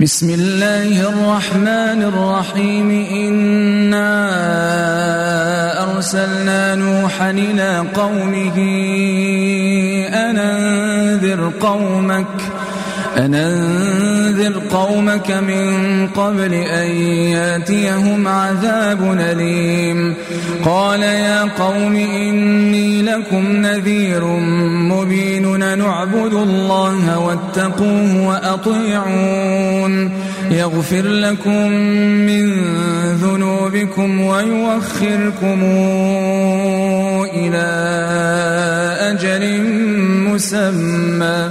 بسم 0.00 0.30
الله 0.30 1.08
الرحمن 1.12 2.02
الرحيم. 2.02 2.90
إنا 3.12 4.08
أرسلنا 5.92 6.74
نوحا 6.74 7.30
إلى 7.30 7.84
قومه 7.94 8.56
أن 10.08 10.38
أنذر 10.38 11.52
قومك 11.60 12.26
أن 13.16 13.34
أنذر 13.34 14.62
قومك 14.70 15.30
من 15.30 16.06
قبل 16.06 16.54
أن 16.54 16.86
ياتيهم 17.06 18.28
عذاب 18.28 19.18
أليم. 19.20 20.14
قال 20.64 21.02
يا 21.02 21.42
قوم 21.42 21.96
إني 21.96 23.02
لكم 23.02 23.44
نذير 23.52 24.24
مبين. 24.24 25.78
نعبد 25.78 26.32
الله 26.32 27.18
واتقوه 27.18 28.26
وأطيعون. 28.26 30.10
يغفر 30.50 31.02
لكم 31.02 31.70
من 32.26 32.52
ذنوبكم 33.14 34.20
ويوخركم 34.20 35.62
إلى 37.34 37.70
أجل 39.00 39.62
مسمى. 40.30 41.50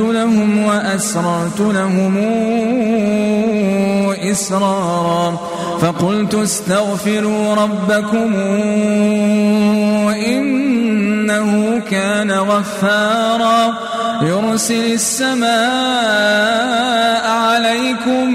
لهم 0.00 0.64
وأسررت 0.64 1.60
لهم 1.60 2.16
إسرارا 4.30 5.38
فقلت 5.80 6.34
استغفروا 6.34 7.54
ربكم 7.54 8.34
إنه 10.26 11.80
كان 11.90 12.30
غفارا 12.30 13.74
يرسل 14.22 14.92
السماء 14.92 15.54
عليكم 17.30 18.28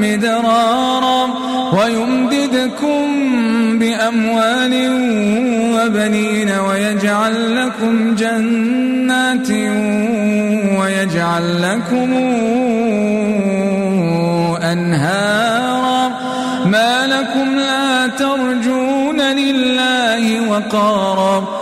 مدرارا 0.00 1.28
ويمددكم 1.72 3.02
بأموال 3.78 4.72
وبنين 5.74 6.50
ويجعل 6.50 7.56
لكم 7.56 8.14
جنات 8.14 9.50
ويجعل 10.92 11.62
لكم 11.62 12.12
أنهارا. 14.72 16.08
ما 16.64 17.06
لكم 17.06 17.58
لا 17.58 18.06
ترجون 18.06 19.20
لله 19.20 20.50
وقارا. 20.50 21.61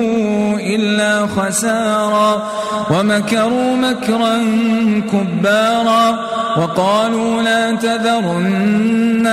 إلا 0.75 1.27
خسارا 1.27 2.49
ومكروا 2.91 3.75
مكرا 3.75 4.37
كبارا 5.11 6.19
وقالوا 6.57 7.41
لا 7.41 7.71
تذرن 7.71 9.27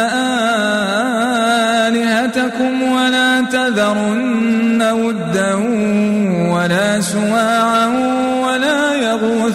آلهتكم 1.88 2.82
ولا 2.82 3.40
تذرن 3.40 4.82
ودا 4.82 5.54
ولا 6.52 7.00
سواعا 7.00 8.17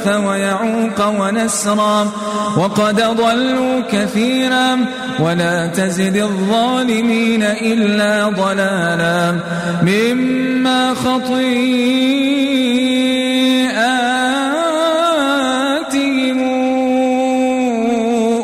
يغوث 0.06 0.26
ويعوق 0.26 1.08
ونسرا 1.20 2.12
وقد 2.58 2.96
ضلوا 2.96 3.82
كثيرا 3.92 4.86
ولا 5.20 5.68
تزد 5.68 6.16
الظالمين 6.16 7.44
إلا 7.44 8.30
ضلالا 8.30 9.40
مما 9.84 10.94
خطيئاتهم 10.94 11.34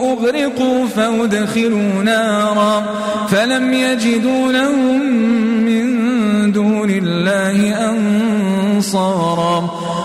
أغرقوا 0.03 0.87
فأدخلوا 0.87 2.03
نارا 2.03 2.83
فلم 3.29 3.73
يجدوا 3.73 4.51
لهم 4.51 5.19